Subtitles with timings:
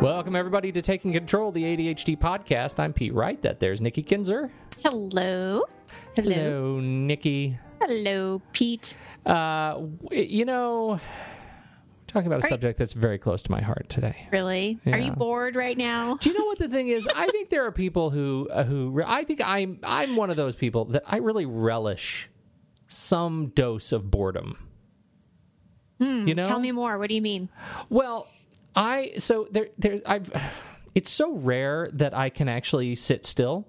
[0.00, 2.80] Welcome, everybody, to Taking Control, the ADHD podcast.
[2.80, 3.40] I'm Pete Wright.
[3.42, 4.50] That there's Nikki Kinzer.
[4.82, 5.62] Hello.
[6.16, 6.32] Hello.
[6.32, 7.58] Hello, Nikki.
[7.82, 8.96] Hello, Pete.
[9.26, 10.98] Uh, you know,
[12.06, 14.26] talking about a Are subject that's very close to my heart today.
[14.32, 14.78] Really?
[14.86, 16.16] Are you bored right now?
[16.16, 17.06] Do you know what the thing is?
[17.06, 20.36] I think there are people who uh, who re- I think I'm I'm one of
[20.36, 22.30] those people that I really relish
[22.88, 24.56] some dose of boredom.
[25.98, 26.96] you know, Tell me more.
[26.98, 27.50] What do you mean?
[27.90, 28.26] Well,
[28.80, 30.32] I so there there I've
[30.94, 33.68] it's so rare that I can actually sit still.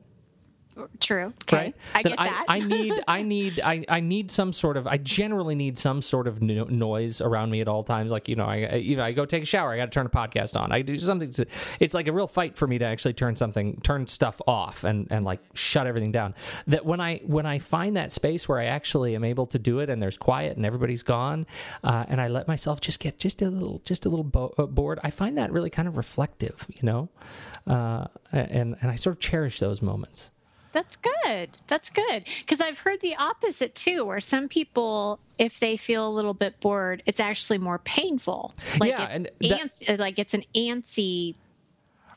[1.00, 1.34] True.
[1.44, 1.56] Okay.
[1.56, 2.46] Right, I get that.
[2.48, 4.88] I, need, I need, I, I need some sort of.
[4.88, 8.12] I generally need some sort of no- noise around me at all times.
[8.12, 9.72] Like you know, I, I you know, I go take a shower.
[9.72, 10.72] I got to turn a podcast on.
[10.72, 11.30] I do something.
[11.32, 11.46] To,
[11.80, 15.08] it's like a real fight for me to actually turn something, turn stuff off, and
[15.12, 16.36] and like shut everything down.
[16.68, 19.80] That when I when I find that space where I actually am able to do
[19.80, 21.48] it, and there's quiet, and everybody's gone,
[21.84, 24.66] uh, and I let myself just get just a little, just a little bo- uh,
[24.68, 25.00] bored.
[25.04, 27.10] I find that really kind of reflective, you know,
[27.68, 30.32] uh, and and I sort of cherish those moments.
[30.72, 31.58] That's good.
[31.68, 32.26] That's good.
[32.40, 36.60] Because I've heard the opposite too, where some people, if they feel a little bit
[36.62, 38.54] bored, it's actually more painful.
[38.80, 41.36] Like Yeah, it's that- antsy, like it's an antsy,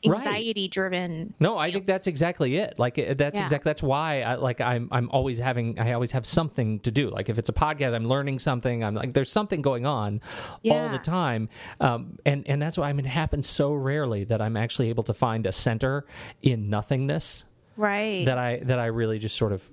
[0.07, 0.17] Right.
[0.19, 1.33] anxiety driven.
[1.39, 2.77] No, I think that's exactly it.
[2.77, 3.43] Like uh, that's Yeah.
[3.43, 7.09] exactly that's why I like I'm I'm always having I always have something to do.
[7.09, 8.83] Like if it's a podcast, I'm learning something.
[8.83, 10.21] I'm like there's something going on
[10.69, 14.41] all the time, um, and and that's why I mean it happens so rarely that
[14.43, 16.05] I'm actually able to find a center
[16.43, 17.45] in nothingness
[17.77, 18.25] Right.
[18.25, 19.69] that I that I really just sort of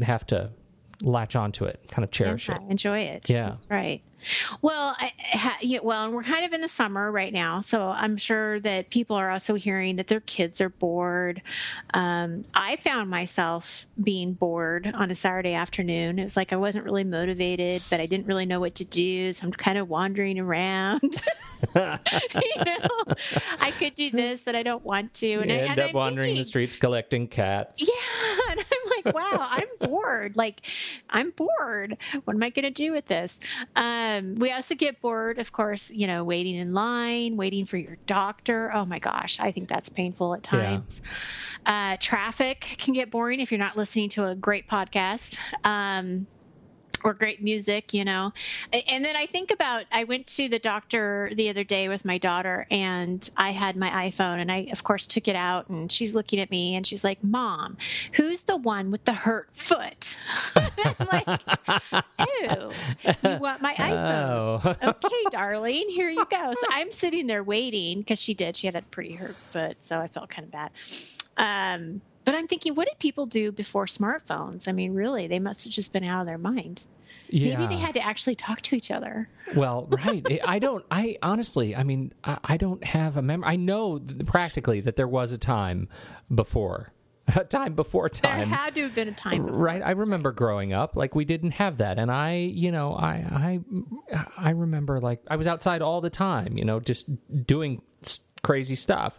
[0.00, 0.50] have to
[1.02, 2.62] latch onto it, kind of cherish Yeah, it.
[2.70, 3.28] Enjoy it.
[3.28, 3.50] Yeah.
[3.50, 4.02] That's right.
[4.60, 8.16] Well, I, ha, yeah, well, we're kind of in the summer right now, so I'm
[8.16, 11.42] sure that people are also hearing that their kids are bored.
[11.94, 16.18] Um, I found myself being bored on a Saturday afternoon.
[16.18, 19.32] It was like I wasn't really motivated, but I didn't really know what to do,
[19.32, 21.02] so I'm kind of wandering around.
[21.74, 22.88] you know,
[23.60, 25.26] I could do this, but I don't want to.
[25.26, 27.86] You And, I, end up wandering thinking, the streets collecting cats.
[27.86, 27.94] yeah.
[29.06, 30.36] And I'm like, wow, I'm bored.
[30.36, 30.62] Like,
[31.10, 31.96] I'm bored.
[32.24, 33.40] What am I going to do with this?
[33.74, 37.96] Um, we also get bored, of course, you know, waiting in line, waiting for your
[38.06, 38.72] doctor.
[38.74, 40.60] Oh my gosh, I think that's painful at Yeah.
[40.62, 41.02] times.
[41.64, 45.38] Uh, traffic can get boring if you're not listening to a great podcast.
[45.64, 46.26] Um,
[47.06, 48.32] or great music, you know.
[48.72, 52.18] And then I think about I went to the doctor the other day with my
[52.18, 56.14] daughter and I had my iPhone and I of course took it out and she's
[56.14, 57.76] looking at me and she's like, "Mom,
[58.12, 60.16] who's the one with the hurt foot?"
[60.56, 61.40] I'm like,
[62.18, 62.70] "Ew.
[63.22, 64.76] You want my iPhone?" Oh.
[64.82, 66.52] okay, darling, here you go.
[66.54, 68.56] So I'm sitting there waiting because she did.
[68.56, 70.70] She had a pretty hurt foot, so I felt kind of bad.
[71.36, 74.66] Um, but I'm thinking, what did people do before smartphones?
[74.66, 76.80] I mean, really, they must have just been out of their mind.
[77.28, 77.58] Yeah.
[77.58, 79.28] Maybe they had to actually talk to each other.
[79.54, 80.24] Well, right.
[80.46, 80.84] I don't.
[80.90, 81.74] I honestly.
[81.74, 83.48] I mean, I, I don't have a memory.
[83.48, 85.88] I know th- practically that there was a time
[86.34, 86.92] before,
[87.34, 88.48] a time before time.
[88.48, 89.46] There had to have been a time.
[89.46, 89.60] before.
[89.60, 89.82] Right.
[89.82, 93.60] I remember growing up, like we didn't have that, and I, you know, I,
[94.12, 97.08] I, I remember like I was outside all the time, you know, just
[97.46, 97.82] doing
[98.42, 99.18] crazy stuff.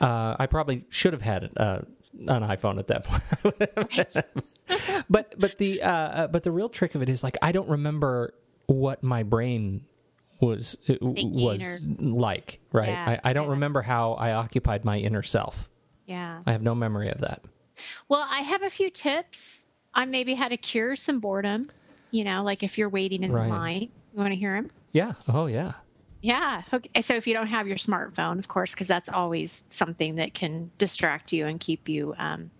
[0.00, 1.82] Uh, I probably should have had uh,
[2.26, 3.04] an iPhone at that
[4.34, 4.44] point.
[5.10, 7.68] but but the uh, uh, but the real trick of it is like I don't
[7.68, 8.34] remember
[8.66, 9.84] what my brain
[10.40, 12.60] was uh, was or- like.
[12.72, 12.88] Right.
[12.88, 13.52] Yeah, I, I don't yeah.
[13.52, 15.68] remember how I occupied my inner self.
[16.06, 16.42] Yeah.
[16.46, 17.42] I have no memory of that.
[18.08, 19.64] Well, I have a few tips
[19.94, 21.70] on maybe how to cure some boredom.
[22.10, 23.50] You know, like if you're waiting in Right.
[23.50, 24.70] line, you want to hear them?
[24.92, 25.14] Yeah.
[25.28, 25.72] Oh yeah.
[26.22, 26.62] Yeah.
[26.72, 27.02] Okay.
[27.02, 30.70] So if you don't have your smartphone, of course, because that's always something that can
[30.78, 32.50] distract you and keep you um,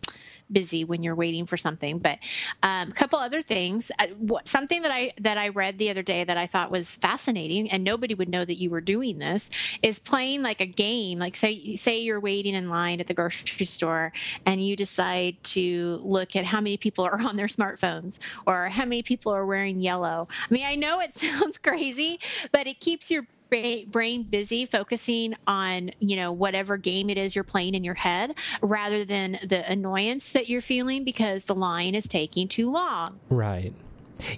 [0.51, 1.99] busy when you're waiting for something.
[1.99, 2.19] But
[2.63, 3.91] um, a couple other things.
[3.99, 4.07] Uh,
[4.45, 7.85] something that I that I read the other day that I thought was fascinating, and
[7.85, 9.51] nobody would know that you were doing this,
[9.83, 11.19] is playing like a game.
[11.19, 14.13] Like say say you're waiting in line at the grocery store,
[14.47, 18.85] and you decide to look at how many people are on their smartphones or how
[18.85, 20.29] many people are wearing yellow.
[20.31, 22.21] I mean, I know it sounds crazy,
[22.53, 23.27] but it keeps your
[23.63, 27.95] bra- brain busy focusing on you know whatever game it is you're playing in your
[27.95, 33.19] head rather than the annoyance that you're feeling because the line is taking too long
[33.31, 33.73] Right.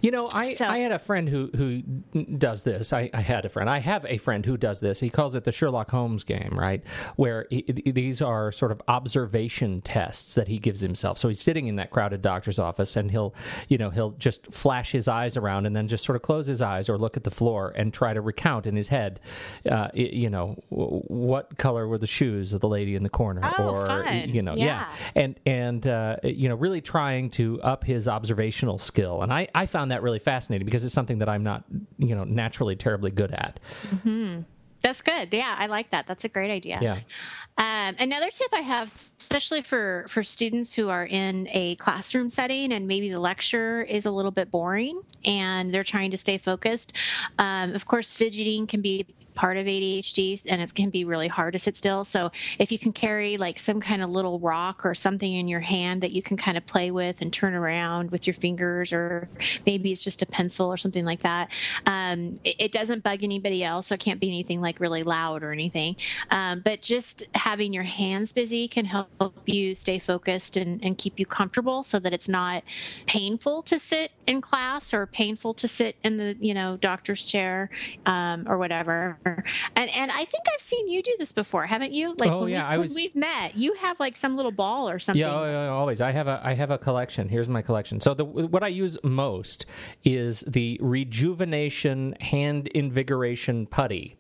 [0.01, 1.83] You know, I, So- I had a friend who who
[2.39, 2.93] does this.
[2.93, 3.69] I, I had a friend.
[3.69, 5.01] I have a friend who does this.
[5.01, 6.83] He calls it the Sherlock Holmes game, right?
[7.17, 11.19] Where he, these are sort of observation tests that he gives himself.
[11.19, 13.35] So he's sitting in that crowded doctor's office, and he'll,
[13.69, 16.63] you know, he'll just flash his eyes around, and then just sort of close his
[16.63, 19.21] eyes or look at the floor and try to recount in his head,
[19.71, 23.71] uh, you know, what color were the shoes of the lady in the corner, Oh,
[23.71, 24.29] or fun.
[24.31, 24.87] you know, Yeah.
[25.15, 29.66] and and uh, you know really trying to up his observational skill and I, I
[29.67, 31.65] found that really fascinating because it's something that i'm not
[31.99, 33.61] you know naturally terribly good at
[34.87, 35.33] That's good.
[35.33, 36.07] Yeah, I like that.
[36.07, 36.79] That's a great idea.
[36.81, 37.01] Yeah.
[37.59, 42.73] Um, another tip I have, especially for for students who are in a classroom setting
[42.73, 46.93] and maybe the lecture is a little bit boring and they're trying to stay focused.
[47.39, 49.07] Um, of course, fidgeting can be
[49.37, 52.05] part of ADHD and it can be really hard to sit still.
[52.05, 55.61] So if you can carry like some kind of little rock or something in your
[55.61, 59.29] hand that you can kind of play with and turn around with your fingers, or
[59.65, 61.51] maybe it's just a pencil or something like that.
[61.87, 65.43] Um, it, it, doesn't bug anybody else, so it can't be anything like really loud
[65.43, 65.97] or anything.
[66.31, 71.19] Um, but just having your hands busy can help you stay focused and, and keep
[71.19, 72.65] you comfortable so that it's not
[73.07, 77.71] painful to sit in class or painful to sit in the you know doctor's chair
[78.07, 79.19] um, or whatever
[79.75, 82.15] and and I think I've seen you do this before, haven't you?
[82.19, 82.91] Like oh when yeah, I was.
[82.91, 83.57] When we've met.
[83.57, 85.21] You have like some little ball or something.
[85.21, 86.01] Yeah, oh, always.
[86.01, 87.29] I have a I have a collection.
[87.29, 88.01] Here's my collection.
[88.01, 89.67] So the what I use most
[90.05, 94.17] is the rejuvenation hand invigoration putty,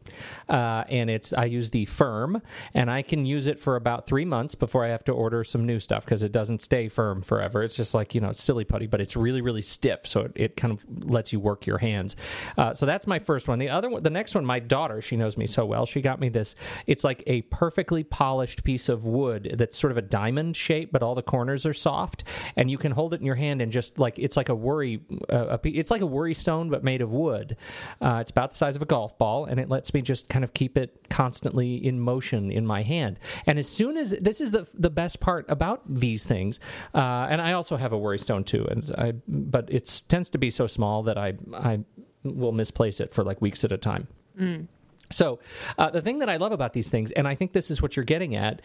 [0.48, 2.42] uh, and it's I use the firm,
[2.74, 5.66] and I can use it for about three months before I have to order some
[5.66, 7.62] new stuff because it doesn't stay firm forever.
[7.62, 10.32] It's just like you know, it's silly putty, but it's really really stiff, so it,
[10.34, 12.16] it kind of lets you work your hands.
[12.58, 13.58] Uh, so that's my first one.
[13.58, 15.86] The other one, the next one, my daughter she knows me so well.
[15.86, 16.56] She got me this.
[16.86, 21.02] It's like a perfectly polished piece of wood that's sort of a diamond shape, but
[21.02, 22.24] all the corners are soft,
[22.56, 25.00] and you can hold it in your hand and just like it's like a worry.
[25.30, 27.56] Uh, a, it's like a worry stone, but made of wood.
[28.00, 30.44] Uh, it's about the size of a golf ball, and it lets me just kind
[30.44, 33.18] of keep it constantly in motion in my hand.
[33.46, 36.60] And as soon as this is the the best part about these things,
[36.94, 40.38] uh, and I also have a worry stone too, and I but it tends to
[40.38, 41.80] be so small that I I
[42.24, 44.08] will misplace it for like weeks at a time.
[44.38, 44.66] Mm.
[45.10, 45.38] So,
[45.78, 47.94] uh, the thing that I love about these things, and I think this is what
[47.94, 48.60] you're getting at,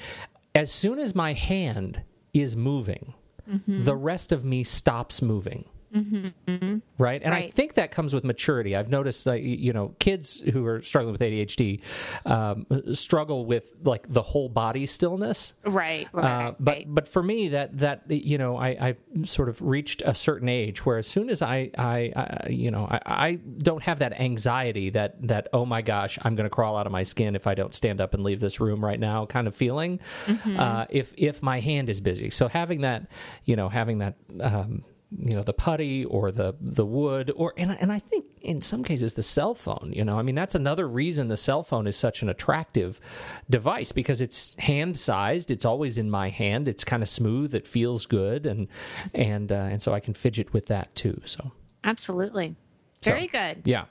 [0.55, 2.01] as soon as my hand
[2.33, 3.13] is moving,
[3.49, 3.83] mm-hmm.
[3.83, 5.65] the rest of me stops moving.
[5.95, 6.77] Mm-hmm.
[6.97, 7.21] Right.
[7.21, 7.45] And right.
[7.45, 8.75] I think that comes with maturity.
[8.75, 11.81] I've noticed that, you know, kids who are struggling with ADHD
[12.25, 15.53] um, struggle with like the whole body stillness.
[15.65, 16.07] Right.
[16.13, 16.85] right uh, but, right.
[16.87, 20.85] but for me, that, that, you know, I, I've sort of reached a certain age
[20.85, 24.91] where as soon as I, I, I you know, I, I don't have that anxiety
[24.91, 27.55] that, that, oh my gosh, I'm going to crawl out of my skin if I
[27.55, 29.99] don't stand up and leave this room right now kind of feeling.
[30.25, 30.59] Mm-hmm.
[30.59, 32.29] Uh, if, if my hand is busy.
[32.29, 33.07] So having that,
[33.45, 34.83] you know, having that, um,
[35.17, 38.83] you know the putty or the the wood or and and I think in some
[38.83, 41.97] cases the cell phone you know I mean that's another reason the cell phone is
[41.97, 42.99] such an attractive
[43.49, 47.67] device because it's hand sized it's always in my hand it's kind of smooth it
[47.67, 48.67] feels good and
[49.13, 51.51] and uh, and so I can fidget with that too so.
[51.83, 52.55] Absolutely.
[53.03, 53.67] Very so, good.
[53.67, 53.85] yeah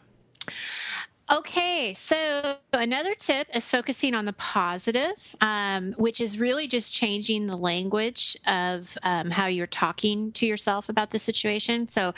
[1.33, 7.47] Okay, so another tip is focusing on the positive, um, which is really just changing
[7.47, 11.89] the language of um, how you're talking to yourself about the situation.
[11.89, 12.15] So,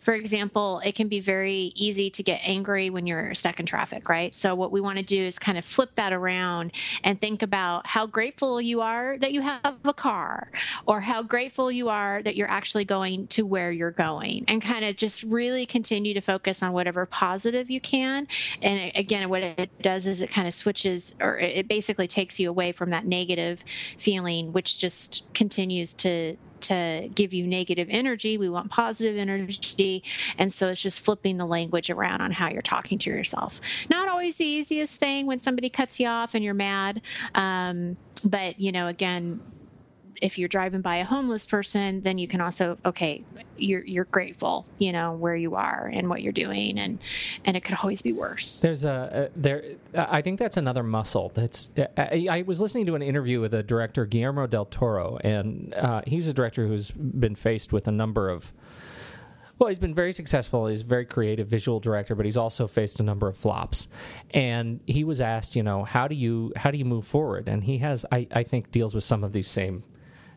[0.00, 4.08] for example, it can be very easy to get angry when you're stuck in traffic,
[4.08, 4.34] right?
[4.34, 6.72] So, what we want to do is kind of flip that around
[7.04, 10.50] and think about how grateful you are that you have a car,
[10.86, 14.84] or how grateful you are that you're actually going to where you're going, and kind
[14.84, 18.23] of just really continue to focus on whatever positive you can
[18.62, 22.50] and again, what it does is it kind of switches, or it basically takes you
[22.50, 23.64] away from that negative
[23.98, 28.38] feeling, which just continues to to give you negative energy.
[28.38, 30.02] We want positive energy.
[30.38, 33.60] And so it's just flipping the language around on how you're talking to yourself.
[33.90, 37.02] Not always the easiest thing when somebody cuts you off and you're mad.
[37.34, 39.40] Um, but, you know, again,
[40.20, 43.24] if you're driving by a homeless person, then you can also okay,
[43.56, 46.98] you're you're grateful, you know, where you are and what you're doing, and
[47.44, 48.60] and it could always be worse.
[48.60, 49.64] There's a, a there.
[49.94, 51.32] I think that's another muscle.
[51.34, 55.74] That's I, I, was listening to an interview with a director, Guillermo del Toro, and
[55.74, 58.52] uh, he's a director who's been faced with a number of.
[59.56, 60.66] Well, he's been very successful.
[60.66, 63.86] He's a very creative visual director, but he's also faced a number of flops.
[64.32, 67.48] And he was asked, you know, how do you how do you move forward?
[67.48, 69.84] And he has, I, I think, deals with some of these same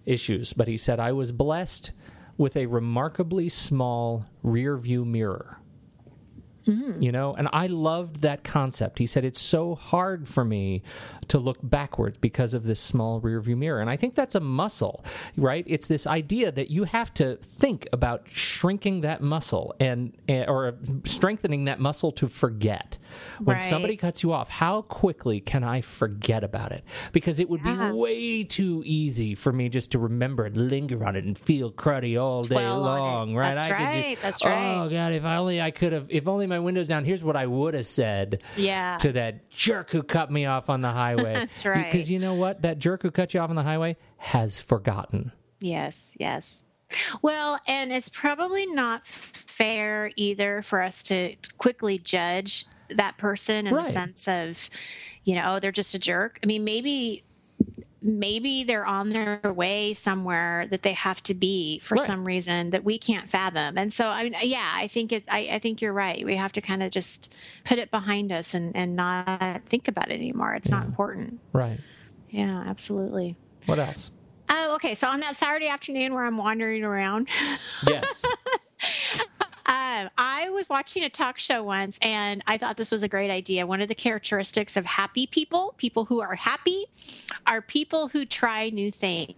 [0.07, 1.91] issues, but he said, I was blessed
[2.37, 5.59] with a remarkably small rear view mirror.
[6.67, 7.01] Mm-hmm.
[7.01, 8.99] You know, and I loved that concept.
[8.99, 10.83] He said it's so hard for me
[11.29, 13.79] to look backwards because of this small rear view mirror.
[13.79, 15.03] And I think that's a muscle,
[15.35, 15.63] right?
[15.67, 20.75] It's this idea that you have to think about shrinking that muscle and eh, or
[21.03, 22.97] strengthening that muscle to forget.
[23.39, 23.69] When right.
[23.69, 26.83] somebody cuts you off, how quickly can I forget about it?
[27.13, 27.91] Because it would yeah.
[27.91, 31.71] be way too easy for me just to remember it, linger on it, and feel
[31.71, 33.57] cruddy all day long, right?
[33.57, 34.09] That's I right.
[34.11, 34.75] Just, that's right.
[34.75, 36.07] Oh God, if only I could have.
[36.09, 37.05] If only my windows down.
[37.05, 38.43] Here's what I would have said.
[38.55, 38.97] Yeah.
[39.01, 41.33] To that jerk who cut me off on the highway.
[41.35, 41.91] that's right.
[41.91, 42.61] Because you know what?
[42.61, 45.31] That jerk who cut you off on the highway has forgotten.
[45.59, 46.15] Yes.
[46.19, 46.63] Yes.
[47.21, 53.73] Well, and it's probably not fair either for us to quickly judge that person in
[53.75, 53.85] Right.
[53.85, 54.69] the sense of,
[55.25, 56.39] you know, oh, they're just a jerk.
[56.41, 57.23] I mean, maybe
[58.01, 62.05] maybe they're on their way somewhere that they have to be for Right.
[62.05, 63.77] some reason that we can't fathom.
[63.77, 66.23] And so I mean yeah, I think it I, I think you're right.
[66.25, 67.33] We have to kind of just
[67.65, 70.53] put it behind us and, and not think about it anymore.
[70.53, 71.39] It's not important.
[71.53, 71.79] Right.
[72.29, 73.35] Yeah, absolutely.
[73.65, 74.11] What else?
[74.49, 74.93] Oh, okay.
[74.95, 77.27] So on that Saturday afternoon where I'm wandering around,
[77.85, 78.23] Yes.
[79.67, 83.29] um, I was watching a talk show once and I thought this was a great
[83.29, 83.67] idea.
[83.67, 86.85] One of the characteristics of happy people, people who are happy,
[87.45, 89.33] are people who try new things.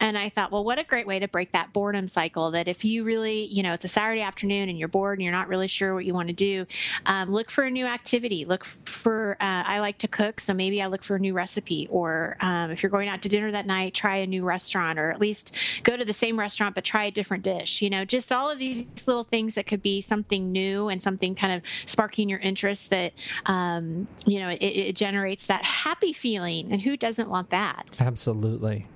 [0.00, 2.50] And I thought, well, what a great way to break that boredom cycle.
[2.50, 5.32] That if you really, you know, it's a Saturday afternoon and you're bored and you're
[5.32, 6.66] not really sure what you want to do,
[7.06, 8.44] um, look for a new activity.
[8.44, 11.88] Look for, uh, I like to cook, so maybe I look for a new recipe.
[11.90, 15.10] Or um, if you're going out to dinner that night, try a new restaurant, or
[15.10, 17.82] at least go to the same restaurant but try a different dish.
[17.82, 21.34] You know, just all of these little things that could be something new and something
[21.34, 23.12] kind of sparking your interest that,
[23.46, 26.72] um, you know, it, it generates that happy feeling.
[26.72, 27.96] And who doesn't want that?
[28.00, 28.86] Absolutely.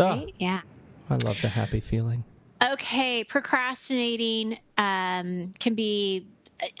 [0.00, 0.34] Oh, Right?
[0.38, 0.60] Yeah.
[1.10, 2.24] I love the happy feeling.
[2.62, 6.26] Okay, procrastinating um, can be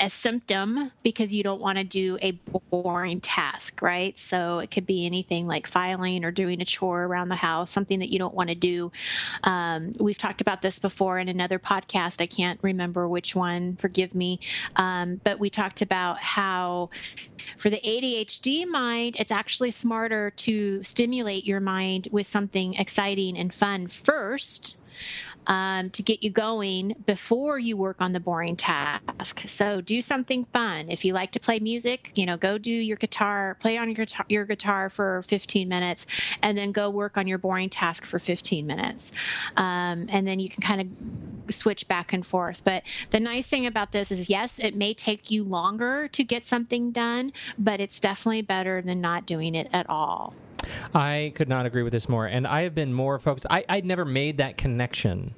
[0.00, 2.32] a, symptom because you don't want to do a
[2.70, 4.18] boring task, right?
[4.18, 7.98] So it could be anything like filing or doing a chore around the house, something
[8.00, 8.90] that you don't want to do.
[9.44, 12.20] Um, we've talked about this before in another podcast.
[12.20, 14.40] I can't remember which one, forgive me.
[14.76, 16.90] Um, but we talked about how
[17.58, 23.52] for the ADHD mind, it's actually smarter to stimulate your mind with something exciting and
[23.52, 24.78] fun first
[25.46, 29.42] um, to get you going before you work on the boring task.
[29.46, 30.90] So do something fun.
[30.90, 33.94] If you like to play music, you know, go do your guitar, play on your
[33.94, 36.06] guitar, your guitar for 15 minutes,
[36.42, 39.12] and then go work on your boring task for 15 minutes.
[39.56, 42.62] Um, and then you can kind of switch back and forth.
[42.64, 46.44] But the nice thing about this is, yes, it may take you longer to get
[46.44, 50.34] something done, but it's definitely better than not doing it at all.
[50.94, 52.26] I could not agree with this more.
[52.26, 53.46] And I have been more focused.
[53.50, 55.34] I, I'd never made that connection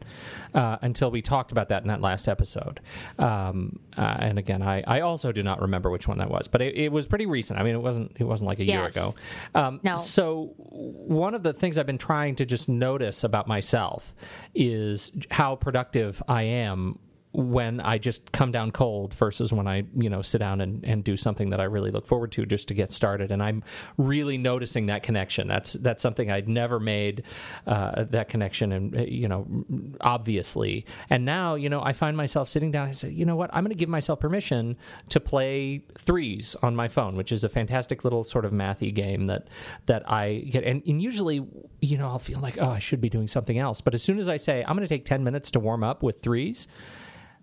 [0.54, 2.80] uh, until we talked about that in that last episode.
[3.18, 6.60] Um, uh, and again, I, I also do not remember which one that was, but
[6.60, 7.58] it, it was pretty recent.
[7.58, 9.14] I mean, it wasn't it wasn't like a year ago.
[9.54, 9.94] Um, No.
[9.94, 14.14] So one of the things I've been trying to just notice about myself
[14.54, 16.98] is how productive I am
[17.32, 21.04] when I just come down cold versus when I, you know, sit down and, and
[21.04, 23.30] do something that I really look forward to just to get started.
[23.30, 23.62] And I'm
[23.96, 25.46] really noticing that connection.
[25.46, 27.22] That's that's something I'd never made
[27.68, 29.46] uh, that connection, and uh, you know,
[30.00, 30.86] obviously.
[31.08, 32.88] And now, you know, I find myself sitting down.
[32.88, 33.50] I say, you know what?
[33.52, 34.76] I'm going to give myself permission
[35.10, 39.26] to play threes on my phone, which is a fantastic little sort of mathy game
[39.26, 39.46] that
[39.86, 40.64] that I get.
[40.64, 41.46] And, and usually,
[41.80, 43.80] you know, I'll feel like, oh, I should be doing something else.
[43.80, 46.02] But as soon as I say I'm going to take ten minutes to warm up
[46.02, 46.66] with threes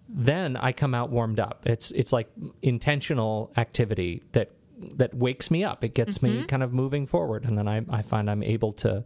[0.10, 1.64] then I come out warmed up.
[1.66, 2.30] It's it's like
[2.62, 4.52] intentional activity that
[4.96, 5.84] that wakes me up.
[5.84, 9.04] It gets me kind of moving forward, and then I, I find I'm able to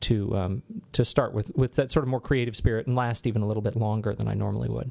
[0.00, 3.42] to um, to start with with that sort of more creative spirit and last even
[3.42, 4.90] a little bit longer than I normally would.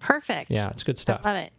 [0.00, 0.50] Perfect.
[0.50, 1.24] Yeah, it's good stuff.
[1.24, 1.52] Love it.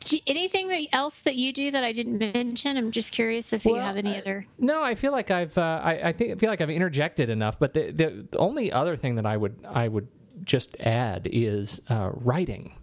[0.00, 2.76] Do- Anything else that you do that I didn't mention?
[2.76, 4.46] I'm just curious if you have any I- other.
[4.58, 7.58] No, I feel like I've uh, I, I think I feel like I've interjected enough.
[7.58, 10.06] But the, the only other thing that I would I would
[10.42, 12.74] just add is uh, writing.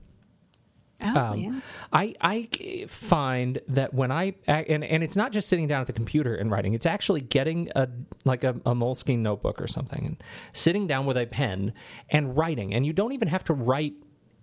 [1.03, 1.59] Oh, Um, yeah.
[1.91, 5.93] I I find that when I and and it's not just sitting down at the
[5.93, 6.75] computer and writing.
[6.75, 7.87] It's actually getting a
[8.23, 11.73] like a, a Moleskine notebook or something and sitting down with a pen
[12.11, 12.73] and writing.
[12.75, 13.93] And you don't even have to write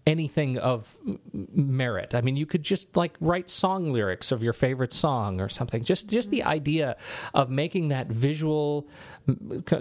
[0.08, 0.96] anything of
[1.54, 2.14] merit.
[2.14, 5.84] I mean, you could just like write song lyrics of your favorite song or something.
[5.84, 6.96] Just just the idea
[7.34, 8.88] of making that visual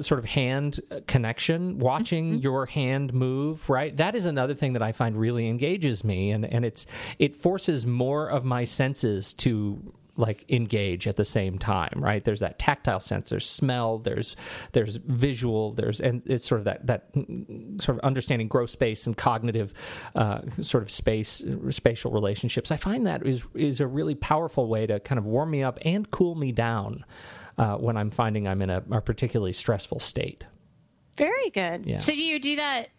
[0.01, 3.96] sort of hand uh, connection, watching your hand move, right?
[3.96, 6.86] That is another thing that I find really engages me and and it's
[7.19, 12.24] it forces more of my senses to like engage at the same time right?
[12.24, 13.30] There's that tactile sense.
[13.30, 14.00] There's smell.
[14.00, 14.36] There's
[14.72, 15.74] there's visual.
[15.74, 17.10] There's and it's sort of that that
[17.80, 19.74] sort of understanding gross space and cognitive
[20.16, 22.72] uh, sort of space spatial relationships.
[22.72, 25.80] I find that is is a really powerful way to kind of warm me up
[25.84, 27.04] and cool me down
[27.58, 30.46] uh, when i'm finding i'm in a, a particularly stressful state.
[31.18, 31.86] Very good.
[31.86, 31.98] Yeah.
[31.98, 32.90] So do you do that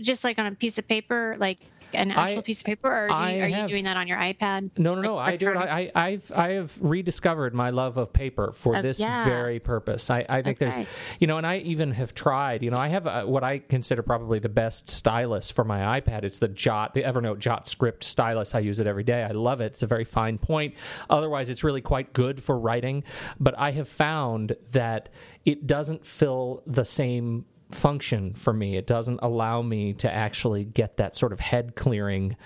[0.00, 1.60] just like on a piece of paper, like
[1.94, 4.18] an actual piece of paper, or do I you, are you doing that on your
[4.18, 4.70] iPad?
[4.78, 5.18] No, no, no.
[5.18, 5.56] I do it.
[5.56, 9.24] I, I, I've, I have rediscovered my love of paper for Of- this yeah.
[9.24, 10.10] very purpose.
[10.10, 10.70] I, I think Okay.
[10.70, 10.86] there's,
[11.20, 12.62] you know, and I even have tried.
[12.62, 16.24] You know, I have a, what I consider probably the best stylus for my iPad.
[16.24, 18.54] It's the Jot, the Evernote Jot Script stylus.
[18.54, 19.22] I use it every day.
[19.22, 19.66] I love it.
[19.66, 20.74] It's a very fine point.
[21.10, 23.04] Otherwise, it's really quite good for writing.
[23.40, 25.08] But I have found that
[25.44, 28.76] it doesn't fill the same function for me.
[28.76, 32.36] It doesn't allow me to actually get that sort of head clearing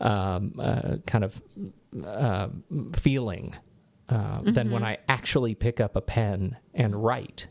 [0.00, 1.42] um, uh, kind of
[2.04, 2.48] uh,
[2.94, 3.54] feeling
[4.08, 4.52] uh, mm-hmm.
[4.52, 7.48] than when I actually pick up a pen and write.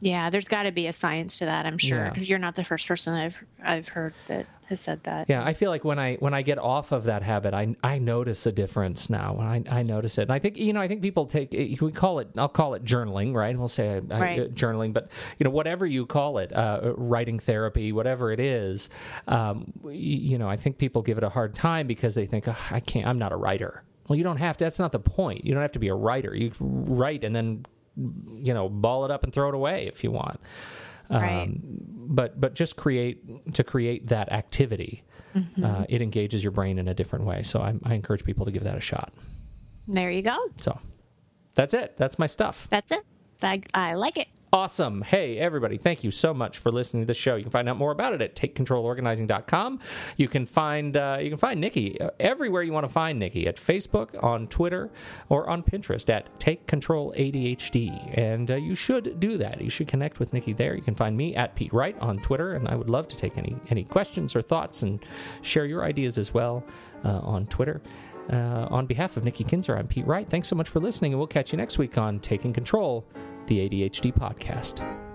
[0.00, 2.34] Yeah, there's got to be a science to that, I'm sure, because yeah.
[2.34, 5.28] you're not the first person I've I've heard that has said that.
[5.28, 7.98] Yeah, I feel like when I when I get off of that habit, I I
[7.98, 9.34] notice a difference now.
[9.34, 11.92] When I I notice it, and I think you know I think people take we
[11.92, 13.56] call it I'll call it journaling, right?
[13.56, 14.40] We'll say uh, right.
[14.40, 18.90] uh, journaling, but you know whatever you call it, uh, writing therapy, whatever it is,
[19.28, 22.56] um, you know I think people give it a hard time because they think oh,
[22.70, 23.82] I can't, I'm not a writer.
[24.08, 24.64] Well, you don't have to.
[24.64, 25.44] That's not the point.
[25.44, 26.34] You don't have to be a writer.
[26.34, 27.64] You write and then
[27.96, 30.40] you know, ball it up and throw it away if you want.
[31.10, 31.42] Right.
[31.42, 31.60] Um,
[32.08, 35.02] but but just create to create that activity.
[35.34, 35.64] Mm-hmm.
[35.64, 37.42] Uh, it engages your brain in a different way.
[37.42, 39.12] So I, I encourage people to give that a shot.
[39.86, 40.36] There you go.
[40.56, 40.78] So
[41.54, 41.94] that's it.
[41.96, 42.66] That's my stuff.
[42.70, 43.04] That's it.
[43.42, 44.28] I, I like it.
[44.52, 45.02] Awesome.
[45.02, 47.34] Hey, everybody, thank you so much for listening to the show.
[47.34, 49.80] You can find out more about it at takecontrolorganizing.com.
[50.16, 53.48] You can find uh, you can find Nikki uh, everywhere you want to find Nikki
[53.48, 54.90] at Facebook, on Twitter,
[55.30, 58.16] or on Pinterest at Take Control ADHD.
[58.16, 59.60] And uh, you should do that.
[59.60, 60.76] You should connect with Nikki there.
[60.76, 63.36] You can find me at Pete Wright on Twitter, and I would love to take
[63.36, 65.04] any any questions or thoughts and
[65.42, 66.64] share your ideas as well
[67.04, 67.82] uh, on Twitter.
[68.32, 70.28] Uh, on behalf of Nikki Kinzer, I'm Pete Wright.
[70.28, 73.04] Thanks so much for listening, and we'll catch you next week on Taking Control
[73.46, 75.05] the ADHD Podcast.